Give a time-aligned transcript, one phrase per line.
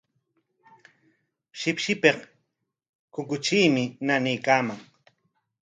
[1.59, 2.19] Shipshipik
[3.13, 4.79] kukutriimi nanaykaaman.